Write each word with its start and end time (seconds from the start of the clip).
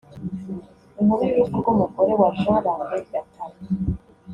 Inkuru 0.99 1.21
y’urupfu 1.27 1.55
rw’umugore 1.61 2.11
wa 2.19 2.29
Jean 2.39 2.57
Lambert 2.65 3.05
Gatare 3.13 3.57